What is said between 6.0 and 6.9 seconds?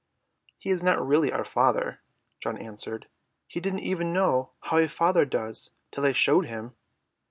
I showed him."